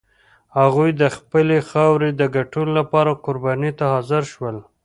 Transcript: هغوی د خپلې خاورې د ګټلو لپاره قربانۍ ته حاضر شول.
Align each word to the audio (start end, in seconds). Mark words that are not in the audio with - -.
هغوی 0.59 0.89
د 1.01 1.03
خپلې 1.15 1.57
خاورې 1.69 2.09
د 2.13 2.21
ګټلو 2.35 2.71
لپاره 2.79 3.19
قربانۍ 3.25 3.71
ته 3.79 3.85
حاضر 3.93 4.23
شول. 4.33 4.57